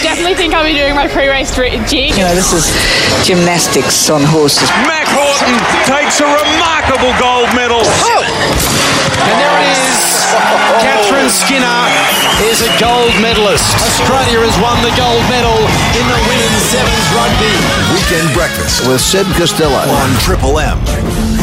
[0.00, 2.16] Definitely think I'll be doing my pre-race jig.
[2.16, 2.72] You know, this is
[3.28, 4.68] gymnastics on horses.
[4.88, 5.52] Mack Horton
[5.84, 7.84] takes a remarkable gold medal.
[7.84, 8.24] Oh.
[8.24, 10.00] And there it is.
[10.80, 11.84] Catherine Skinner
[12.48, 13.68] is a gold medalist.
[13.76, 15.58] Australia has won the gold medal
[15.92, 17.52] in the women's sevens rugby.
[17.92, 21.39] Weekend breakfast with Seb Costello on Triple M.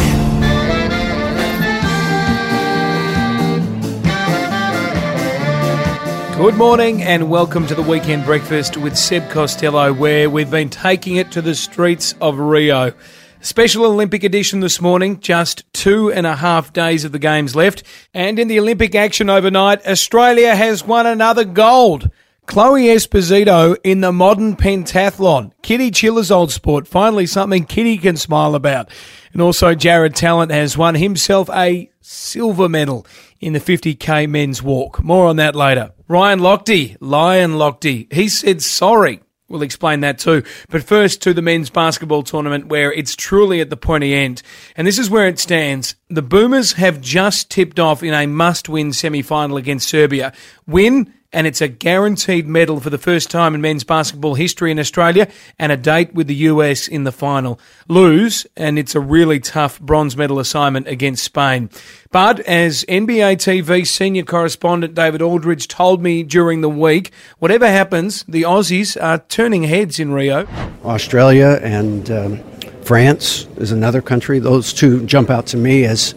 [6.38, 11.16] Good morning and welcome to the weekend breakfast with Seb Costello, where we've been taking
[11.16, 12.92] it to the streets of Rio.
[13.40, 17.82] Special Olympic edition this morning, just two and a half days of the Games left.
[18.14, 22.08] And in the Olympic action overnight, Australia has won another gold.
[22.46, 25.50] Chloe Esposito in the modern pentathlon.
[25.62, 26.86] Kitty Chiller's old sport.
[26.86, 28.88] Finally, something Kitty can smile about.
[29.32, 33.04] And also, Jared Tallent has won himself a silver medal
[33.40, 35.02] in the 50k men's walk.
[35.02, 35.92] More on that later.
[36.08, 39.20] Ryan Lochte, Lion Lochte, he said sorry.
[39.48, 40.42] We'll explain that too.
[40.68, 44.42] But first to the men's basketball tournament where it's truly at the pointy end.
[44.76, 45.94] And this is where it stands.
[46.10, 50.34] The Boomers have just tipped off in a must win semi final against Serbia.
[50.66, 54.78] Win and it's a guaranteed medal for the first time in men's basketball history in
[54.78, 57.60] Australia and a date with the US in the final.
[57.86, 61.68] Lose, and it's a really tough bronze medal assignment against Spain.
[62.10, 68.24] But as NBA TV senior correspondent David Aldridge told me during the week, whatever happens,
[68.24, 70.46] the Aussies are turning heads in Rio.
[70.84, 72.38] Australia and um,
[72.82, 74.38] France is another country.
[74.38, 76.14] Those two jump out to me as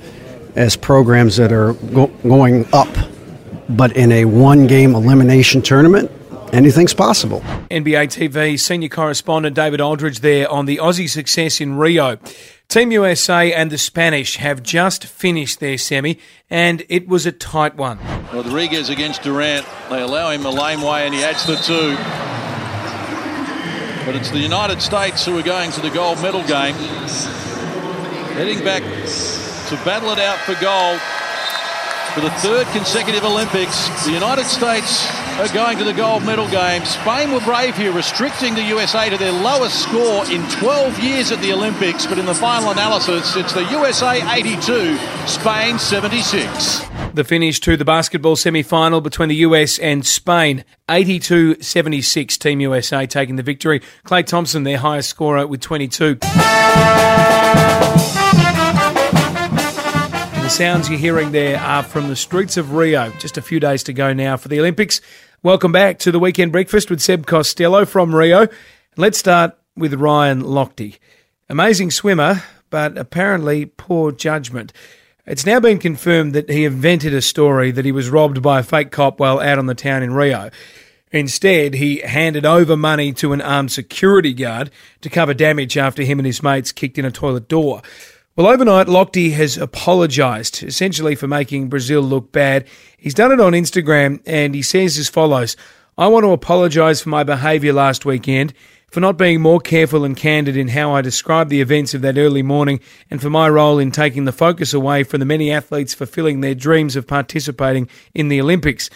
[0.56, 2.90] as programs that are go- going up
[3.76, 6.12] but in a one game elimination tournament,
[6.54, 7.42] anything's possible.
[7.70, 12.18] NBA TV senior correspondent David Aldridge there on the Aussie success in Rio.
[12.68, 16.18] Team USA and the Spanish have just finished their semi,
[16.50, 18.00] and it was a tight one.
[18.34, 19.66] Rodriguez against Durant.
[19.90, 21.98] They allow him a laneway, and he adds the two.
[24.06, 26.74] But it's the United States who are going to the gold medal game.
[28.36, 31.00] Heading back to battle it out for gold.
[32.14, 35.08] For the third consecutive Olympics, the United States
[35.40, 36.84] are going to the gold medal game.
[36.84, 41.40] Spain were brave here, restricting the USA to their lowest score in 12 years at
[41.40, 42.06] the Olympics.
[42.06, 46.82] But in the final analysis, it's the USA 82, Spain 76.
[47.14, 52.38] The finish to the basketball semi final between the US and Spain 82 76.
[52.38, 53.80] Team USA taking the victory.
[54.06, 56.18] Klay Thompson, their highest scorer, with 22.
[60.52, 63.10] Sounds you're hearing there are from the streets of Rio.
[63.20, 65.00] Just a few days to go now for the Olympics.
[65.42, 68.50] Welcome back to the weekend breakfast with Seb Costello from Rio.
[68.98, 71.00] Let's start with Ryan Lochte.
[71.48, 74.74] Amazing swimmer, but apparently poor judgment.
[75.26, 78.64] It's now been confirmed that he invented a story that he was robbed by a
[78.64, 80.50] fake cop while out on the town in Rio.
[81.14, 84.70] Instead, he handed over money to an armed security guard
[85.00, 87.82] to cover damage after him and his mates kicked in a toilet door.
[88.38, 92.66] Well, overnight, Lochte has apologised, essentially for making Brazil look bad.
[92.98, 95.58] He's done it on Instagram, and he says as follows
[95.98, 98.54] I want to apologise for my behaviour last weekend,
[98.90, 102.18] for not being more careful and candid in how I described the events of that
[102.18, 105.94] early morning, and for my role in taking the focus away from the many athletes
[105.94, 108.90] fulfilling their dreams of participating in the Olympics.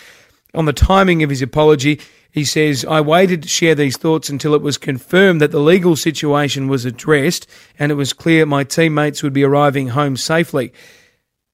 [0.53, 2.00] On the timing of his apology,
[2.35, 5.96] he says, I waited to share these thoughts until it was confirmed that the legal
[5.96, 7.47] situation was addressed
[7.79, 10.74] and it was clear my teammates would be arriving home safely.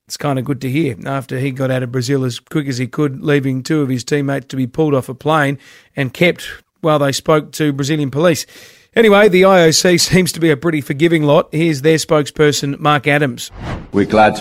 [0.07, 2.79] It's kind of good to hear after he got out of Brazil as quick as
[2.79, 5.59] he could, leaving two of his teammates to be pulled off a plane
[5.95, 6.49] and kept
[6.79, 8.47] while they spoke to Brazilian police.
[8.95, 11.47] Anyway, the IOC seems to be a pretty forgiving lot.
[11.51, 13.51] Here's their spokesperson, Mark Adams.
[13.91, 14.39] We're glad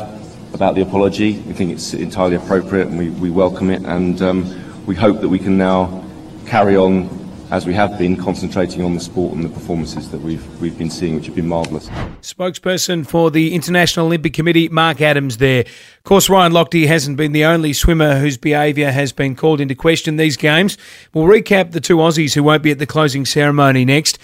[0.54, 1.32] about the apology.
[1.40, 3.82] We think it's entirely appropriate and we, we welcome it.
[3.82, 6.06] And um, we hope that we can now
[6.50, 7.08] carry on
[7.52, 10.90] as we have been, concentrating on the sport and the performances that we've we've been
[10.90, 11.88] seeing, which have been marvellous.
[12.22, 15.38] Spokesperson for the International Olympic Committee, Mark Adams.
[15.38, 19.60] There, of course, Ryan Lochte hasn't been the only swimmer whose behaviour has been called
[19.60, 20.78] into question these games.
[21.12, 24.18] We'll recap the two Aussies who won't be at the closing ceremony next.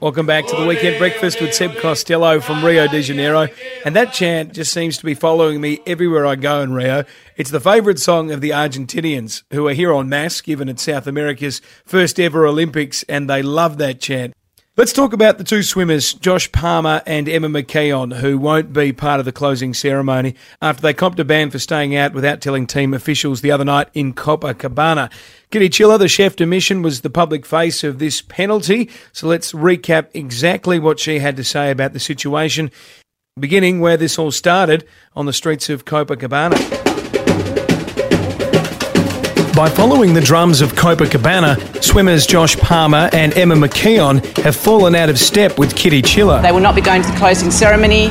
[0.00, 3.48] Welcome back to the Weekend Breakfast with Seb Costello from Rio de Janeiro.
[3.84, 7.04] And that chant just seems to be following me everywhere I go in Rio.
[7.36, 11.06] It's the favourite song of the Argentinians, who are here en masse, given it's South
[11.06, 14.32] America's first ever Olympics, and they love that chant.
[14.76, 19.18] Let's talk about the two swimmers, Josh Palmer and Emma McKeon, who won't be part
[19.18, 22.94] of the closing ceremony after they copped a ban for staying out without telling team
[22.94, 25.10] officials the other night in Copacabana.
[25.50, 28.88] Kitty Chiller, the chef de mission, was the public face of this penalty.
[29.12, 32.70] So let's recap exactly what she had to say about the situation.
[33.38, 36.99] beginning where this all started on the streets of Copacabana.
[39.60, 45.10] By following the drums of Copacabana, swimmers Josh Palmer and Emma McKeon have fallen out
[45.10, 46.40] of step with Kitty Chiller.
[46.40, 48.08] They will not be going to the closing ceremony.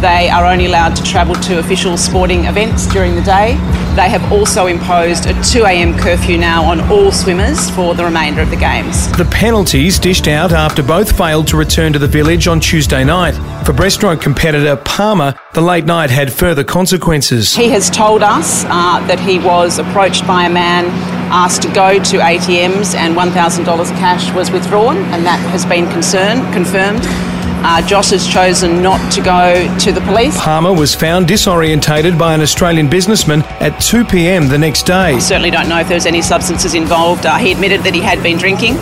[0.00, 3.54] They are only allowed to travel to official sporting events during the day.
[3.98, 8.48] They have also imposed a 2am curfew now on all swimmers for the remainder of
[8.48, 9.10] the Games.
[9.16, 13.32] The penalties dished out after both failed to return to the village on Tuesday night.
[13.66, 17.56] For breaststroke competitor Palmer, the late night had further consequences.
[17.56, 20.84] He has told us uh, that he was approached by a man
[21.32, 23.64] asked to go to ATMs and $1,000
[23.98, 27.02] cash was withdrawn, and that has been concern, confirmed.
[27.60, 30.38] Uh, Josh has chosen not to go to the police.
[30.38, 34.48] Palmer was found disorientated by an Australian businessman at 2 p.m.
[34.48, 35.14] the next day.
[35.14, 37.26] I certainly don't know if there's any substances involved.
[37.26, 38.74] Uh, he admitted that he had been drinking,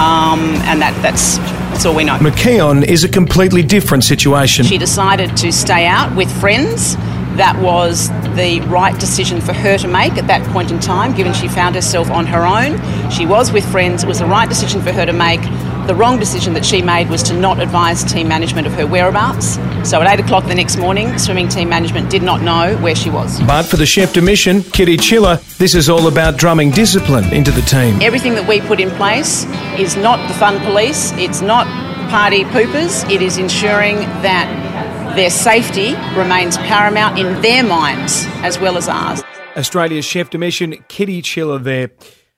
[0.00, 1.36] um, and that, that's
[1.74, 2.16] that's all we know.
[2.18, 4.64] McKeon is a completely different situation.
[4.64, 6.96] She decided to stay out with friends.
[7.36, 11.34] That was the right decision for her to make at that point in time, given
[11.34, 12.78] she found herself on her own.
[13.10, 14.04] She was with friends.
[14.04, 15.40] It was the right decision for her to make.
[15.86, 19.56] The wrong decision that she made was to not advise team management of her whereabouts.
[19.86, 23.10] So at 8 o'clock the next morning, swimming team management did not know where she
[23.10, 23.38] was.
[23.42, 27.50] But for the chef de mission, Kitty Chiller, this is all about drumming discipline into
[27.50, 28.00] the team.
[28.00, 29.44] Everything that we put in place
[29.78, 31.66] is not the fun police, it's not
[32.08, 38.78] party poopers, it is ensuring that their safety remains paramount in their minds as well
[38.78, 39.22] as ours.
[39.54, 41.90] Australia's chef de mission, Kitty Chiller, there.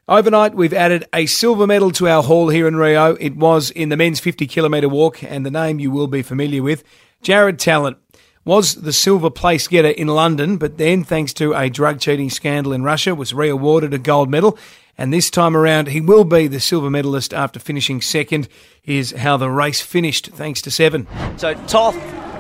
[0.08, 3.16] Overnight, we've added a silver medal to our haul here in Rio.
[3.16, 6.62] It was in the men's 50 kilometre walk, and the name you will be familiar
[6.62, 6.84] with.
[7.22, 7.96] Jared Tallent
[8.44, 12.72] was the silver place getter in London, but then, thanks to a drug cheating scandal
[12.72, 14.56] in Russia, was re-awarded a gold medal.
[14.96, 18.48] And this time around, he will be the silver medalist after finishing second.
[18.84, 21.08] Is how the race finished, thanks to Seven.
[21.36, 21.96] So Toth,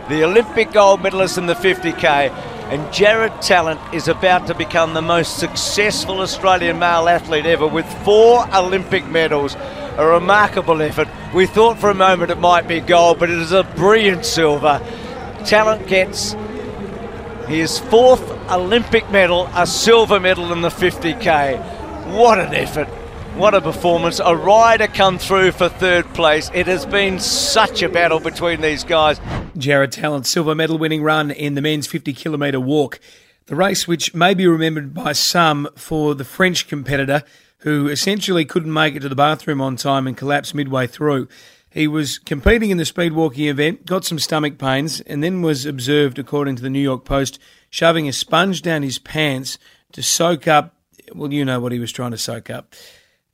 [0.08, 5.02] the Olympic gold medalist in the 50k, and Jared Tallent is about to become the
[5.02, 9.54] most successful Australian male athlete ever with four Olympic medals.
[9.54, 11.08] A remarkable effort.
[11.32, 14.80] We thought for a moment it might be gold, but it is a brilliant silver.
[15.44, 16.34] Tallent gets
[17.46, 22.12] his fourth Olympic medal, a silver medal in the 50k.
[22.12, 22.88] What an effort!
[23.36, 24.18] What a performance.
[24.18, 26.50] A rider come through for third place.
[26.54, 29.20] It has been such a battle between these guys.
[29.58, 32.98] Jared Tallent, silver medal winning run in the men's 50 kilometre walk.
[33.44, 37.24] The race, which may be remembered by some for the French competitor
[37.58, 41.28] who essentially couldn't make it to the bathroom on time and collapsed midway through.
[41.68, 45.66] He was competing in the speed walking event, got some stomach pains, and then was
[45.66, 49.58] observed, according to the New York Post, shoving a sponge down his pants
[49.92, 50.74] to soak up.
[51.14, 52.74] Well, you know what he was trying to soak up.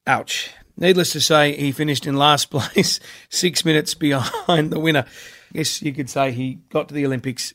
[0.07, 0.51] Ouch.
[0.77, 5.05] Needless to say, he finished in last place, six minutes behind the winner.
[5.53, 7.55] Guess you could say he got to the Olympics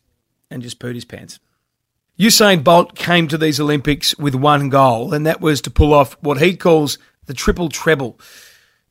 [0.50, 1.40] and just pooed his pants.
[2.20, 6.18] Usain Bolt came to these Olympics with one goal, and that was to pull off
[6.22, 8.20] what he calls the triple treble.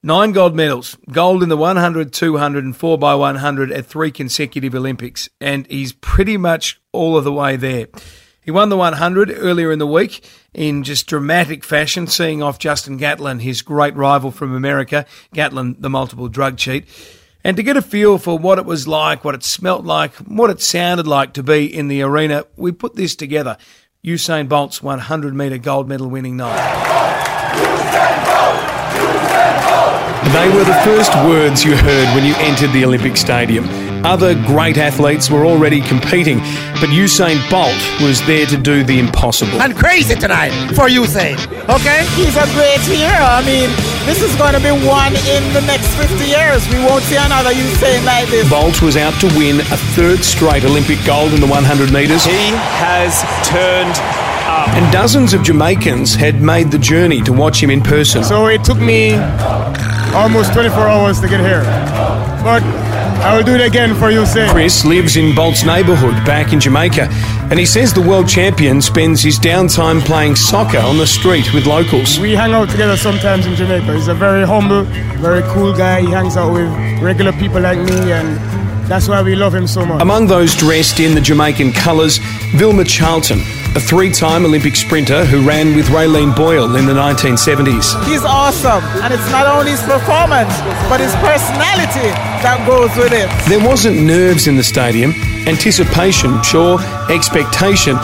[0.03, 5.67] Nine gold medals, gold in the 100, 200, and 4x100 at three consecutive Olympics, and
[5.67, 7.89] he's pretty much all of the way there.
[8.47, 12.97] He won the 100 earlier in the week in just dramatic fashion, seeing off Justin
[12.97, 15.05] Gatlin, his great rival from America,
[15.35, 16.87] Gatlin, the multiple drug cheat.
[17.43, 20.49] And to get a feel for what it was like, what it smelt like, what
[20.49, 23.57] it sounded like to be in the arena, we put this together.
[24.05, 26.55] Usain Bolt's 100 metre gold medal winning night.
[30.33, 33.86] They were the first words you heard when you entered the Olympic Stadium.
[34.07, 36.39] Other great athletes were already competing,
[36.79, 39.61] but Usain Bolt was there to do the impossible.
[39.61, 41.35] And crazy tonight for Usain,
[41.67, 42.07] okay?
[42.15, 43.19] He's a great hero.
[43.19, 43.67] I mean,
[44.07, 46.63] this is going to be one in the next 50 years.
[46.71, 48.49] We won't see another Usain like this.
[48.49, 52.25] Bolt was out to win a third straight Olympic gold in the 100 metres.
[52.25, 53.99] He has turned
[54.47, 54.69] up.
[54.79, 58.23] And dozens of Jamaicans had made the journey to watch him in person.
[58.23, 59.15] So it took me
[60.15, 61.65] almost 24 hours to get here.
[62.47, 62.63] But
[63.27, 64.49] I will do it again for you, Sam.
[64.51, 67.09] Chris lives in Bolt's neighbourhood back in Jamaica,
[67.51, 71.67] and he says the world champion spends his downtime playing soccer on the street with
[71.67, 72.21] locals.
[72.21, 73.95] We hang out together sometimes in Jamaica.
[73.95, 74.85] He's a very humble,
[75.19, 76.03] very cool guy.
[76.03, 76.69] He hangs out with
[77.03, 78.39] regular people like me, and
[78.89, 80.01] that's why we love him so much.
[80.01, 82.19] Among those dressed in the Jamaican colours,
[82.55, 83.41] Vilma Charlton,
[83.77, 88.03] a three time Olympic sprinter who ran with Raelene Boyle in the 1970s.
[88.07, 90.49] He's awesome, and it's not only his performance,
[90.89, 92.09] but his personality
[92.41, 93.29] that goes with it.
[93.51, 95.13] There wasn't nerves in the stadium,
[95.47, 96.81] anticipation, sure,
[97.11, 97.99] expectation.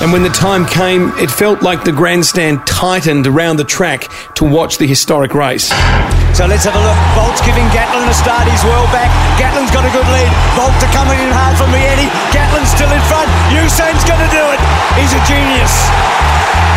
[0.00, 4.46] And when the time came, it felt like the grandstand tightened around the track to
[4.46, 5.70] watch the historic race.
[6.38, 6.94] So let's have a look.
[7.18, 8.46] Bolt's giving Gatlin a start.
[8.46, 9.10] He's well back.
[9.42, 10.30] Gatlin's got a good lead.
[10.54, 12.06] Bolt to coming in hard from Mieti.
[12.30, 13.26] Gatlin's still in front.
[13.50, 14.60] Usain's going to do it.
[14.94, 15.74] He's a genius.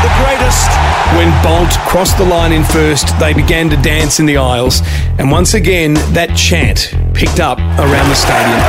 [0.01, 0.65] The greatest.
[1.13, 4.81] When Bolt crossed the line in first, they began to dance in the aisles.
[5.21, 8.65] And once again, that chant picked up around the stadium.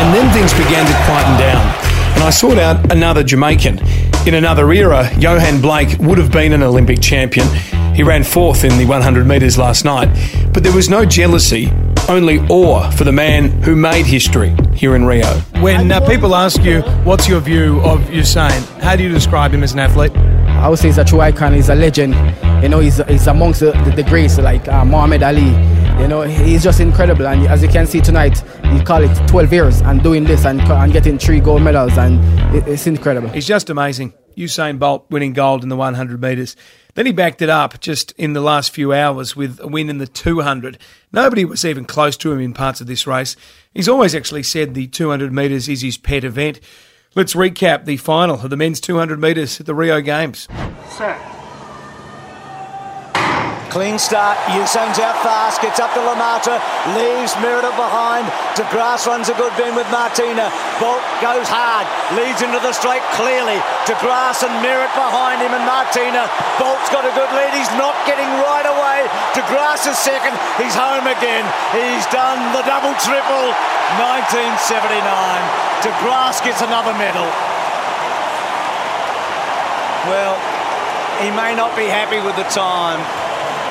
[0.00, 1.60] And then things began to quieten down.
[2.16, 3.78] And I sought out another Jamaican.
[4.26, 7.46] In another era, Yohan Blake would have been an Olympic champion.
[8.00, 10.08] He ran fourth in the 100 metres last night,
[10.54, 11.70] but there was no jealousy,
[12.08, 15.26] only awe for the man who made history here in Rio.
[15.60, 19.62] When uh, people ask you, what's your view of Usain, how do you describe him
[19.62, 20.16] as an athlete?
[20.16, 21.52] I would say he's a true icon.
[21.52, 22.14] He's a legend.
[22.62, 25.50] You know, he's, he's amongst the, the, the greats like uh, Muhammad Ali.
[26.00, 27.26] You know, he's just incredible.
[27.26, 28.42] And as you can see tonight,
[28.72, 32.18] he call it 12 years and doing this and, and getting three gold medals, and
[32.56, 33.28] it, it's incredible.
[33.28, 34.14] He's just amazing.
[34.40, 36.56] Usain Bolt winning gold in the 100 metres.
[36.94, 39.98] Then he backed it up just in the last few hours with a win in
[39.98, 40.78] the 200.
[41.12, 43.36] Nobody was even close to him in parts of this race.
[43.72, 46.60] He's always actually said the 200 metres is his pet event.
[47.14, 50.48] Let's recap the final of the men's 200 metres at the Rio Games.
[50.90, 51.39] Sir.
[53.70, 54.34] Clean start.
[54.50, 55.62] Usain's out fast.
[55.62, 56.58] Gets up to Lamata.
[56.98, 58.26] Leaves Merida behind.
[58.58, 60.50] De Grasse runs a good bend with Martina.
[60.82, 61.86] Bolt goes hard.
[62.18, 63.62] Leads into the straight clearly.
[63.86, 66.26] De Grasse and Merritt behind him and Martina.
[66.58, 67.54] Bolt's got a good lead.
[67.54, 69.06] He's not getting right away.
[69.38, 70.34] De Grasse is second.
[70.58, 71.46] He's home again.
[71.70, 73.54] He's done the double triple.
[74.02, 74.98] 1979.
[75.86, 77.30] De Grasse gets another medal.
[80.10, 80.34] Well,
[81.22, 82.98] he may not be happy with the time,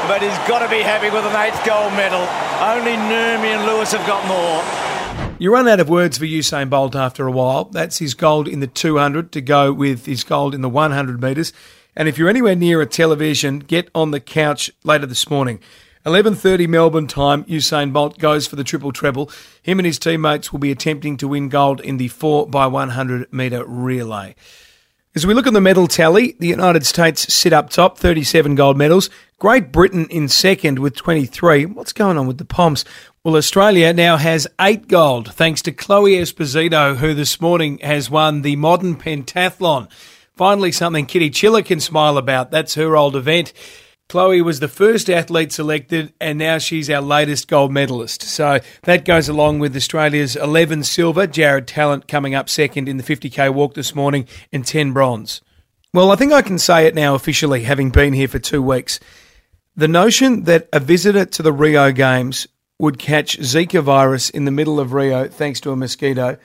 [0.07, 2.21] but he's got to be happy with an eighth gold medal.
[2.61, 4.63] Only Nurmi and Lewis have got more.
[5.39, 7.65] You run out of words for Usain Bolt after a while.
[7.65, 11.53] That's his gold in the 200 to go with his gold in the 100 metres.
[11.95, 15.59] And if you're anywhere near a television, get on the couch later this morning.
[16.05, 19.29] 11:30 Melbourne time, Usain Bolt goes for the triple treble.
[19.61, 23.31] Him and his teammates will be attempting to win gold in the 4 by 100
[23.33, 24.35] metre relay.
[25.15, 28.77] As we look at the medal tally, the United States sit up top, 37 gold
[28.77, 29.09] medals.
[29.39, 31.65] Great Britain in second with 23.
[31.65, 32.85] What's going on with the Poms?
[33.23, 38.43] Well, Australia now has eight gold thanks to Chloe Esposito, who this morning has won
[38.43, 39.91] the modern pentathlon.
[40.35, 42.51] Finally, something Kitty Chiller can smile about.
[42.51, 43.51] That's her old event.
[44.09, 48.23] Chloe was the first athlete selected, and now she's our latest gold medalist.
[48.23, 53.03] So that goes along with Australia's 11 silver, Jared Tallent coming up second in the
[53.03, 55.41] 50k walk this morning, and 10 bronze.
[55.93, 58.99] Well, I think I can say it now officially, having been here for two weeks.
[59.75, 62.47] The notion that a visitor to the Rio Games
[62.79, 66.39] would catch Zika virus in the middle of Rio thanks to a mosquito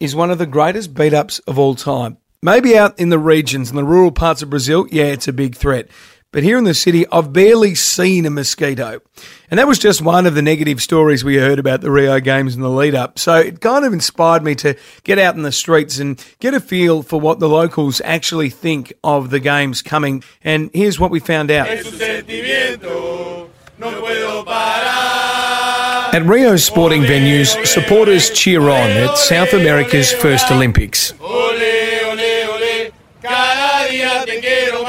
[0.00, 2.18] is one of the greatest beat ups of all time.
[2.42, 5.54] Maybe out in the regions, in the rural parts of Brazil, yeah, it's a big
[5.56, 5.88] threat.
[6.30, 9.00] But here in the city, I've barely seen a mosquito.
[9.50, 12.54] And that was just one of the negative stories we heard about the Rio Games
[12.54, 13.18] in the lead up.
[13.18, 16.60] So it kind of inspired me to get out in the streets and get a
[16.60, 20.22] feel for what the locals actually think of the games coming.
[20.44, 21.66] And here's what we found out.
[26.12, 31.14] At Rio's sporting venues, supporters cheer on at South America's first Olympics.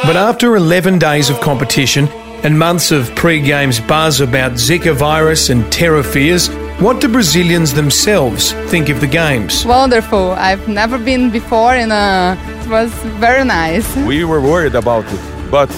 [0.09, 2.07] But after 11 days of competition
[2.43, 6.47] and months of pre games buzz about Zika virus and terror fears,
[6.79, 9.67] what do Brazilians themselves think of the games?
[9.67, 10.31] Wonderful.
[10.31, 13.85] I've never been before and uh, it was very nice.
[13.97, 15.69] We were worried about it, but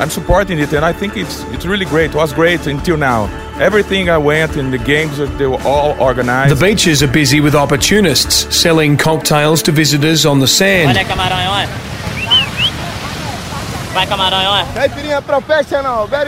[0.00, 2.12] I'm supporting it and I think it's it's really great.
[2.12, 3.28] It was great until now.
[3.60, 6.56] Everything I went in the games, they were all organized.
[6.56, 10.96] The beaches are busy with opportunists selling cocktails to visitors on the sand.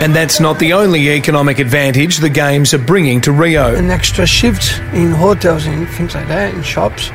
[0.03, 3.75] And that's not the only economic advantage the Games are bringing to Rio.
[3.75, 7.11] An extra shift in hotels and things like that, in shops.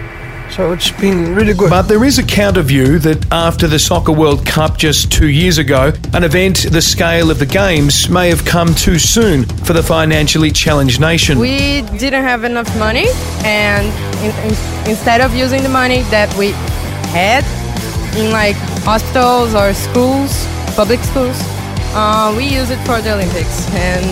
[0.55, 1.72] So it's been really good.
[1.72, 5.57] But there is a counter view that after the Soccer World Cup just two years
[5.57, 9.81] ago, an event the scale of the Games may have come too soon for the
[9.81, 11.39] financially challenged nation.
[11.39, 13.07] We didn't have enough money,
[13.43, 13.88] and
[14.24, 16.51] in, in, instead of using the money that we
[17.10, 17.43] had
[18.15, 21.39] in like hospitals or schools, public schools.
[21.95, 24.05] Uh, we use it for the Olympics, and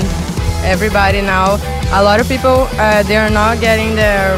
[0.63, 1.55] everybody now,
[1.91, 4.37] a lot of people, uh, they are not getting their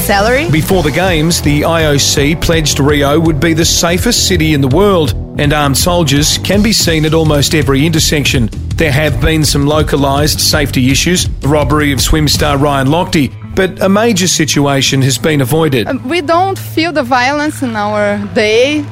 [0.00, 0.50] salary.
[0.50, 5.14] Before the Games, the IOC pledged Rio would be the safest city in the world,
[5.38, 8.50] and armed soldiers can be seen at almost every intersection.
[8.76, 13.80] There have been some localised safety issues, the robbery of swim star Ryan Lochte, but
[13.80, 15.86] a major situation has been avoided.
[15.86, 18.84] Um, we don't feel the violence in our day,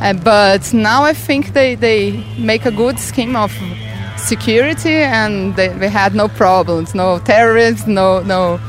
[0.00, 3.52] uh, but now I think they, they make a good scheme of
[4.16, 8.60] security and they, they had no problems, no terrorists, no, no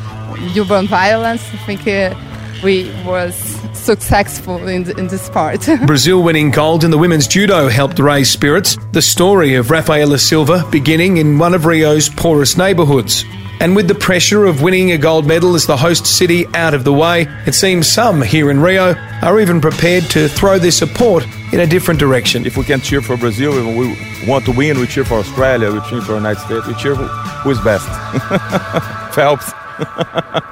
[0.57, 1.41] urban violence.
[1.53, 2.15] I think uh,
[2.63, 5.67] we was successful in, in this part.
[5.85, 8.77] Brazil winning gold in the women's judo helped raise spirits.
[8.91, 13.25] The story of Rafaela Silva beginning in one of Rio's poorest neighbourhoods.
[13.59, 16.83] And with the pressure of winning a gold medal as the host city out of
[16.83, 21.23] the way, it seems some here in Rio are even prepared to throw their support
[21.53, 22.45] in a different direction.
[22.47, 25.71] If we can cheer for Brazil, if we want to win, we cheer for Australia,
[25.71, 27.85] we cheer for the United States, we cheer who, who is best.
[29.13, 29.51] Phelps.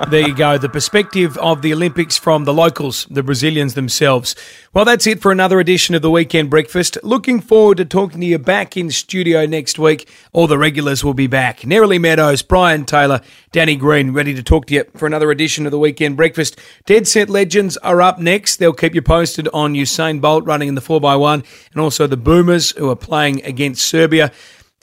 [0.10, 0.58] There you go.
[0.58, 4.36] The perspective of the Olympics from the locals, the Brazilians themselves.
[4.74, 6.98] Well, that's it for another edition of the Weekend Breakfast.
[7.04, 10.10] Looking forward to talking to you back in studio next week.
[10.34, 11.62] All the regulars will be back.
[11.62, 13.22] Nerily Meadows, Brian Taylor,
[13.52, 16.60] Danny Green, ready to talk to you for another edition of the Weekend Breakfast.
[16.86, 18.58] Dead Set Legends are up next.
[18.58, 22.72] They'll keep you posted on Usain Bolt running in the 4x1 and also the Boomers
[22.72, 24.32] who are playing against Serbia.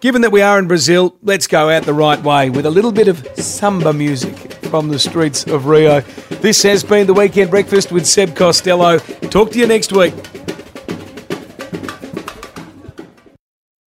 [0.03, 2.93] Given that we are in Brazil, let's go out the right way with a little
[2.93, 6.03] bit of samba music from the streets of Rio.
[6.43, 8.99] This has been the Weekend Breakfast with Seb Costello.
[8.99, 10.12] Talk to you next week.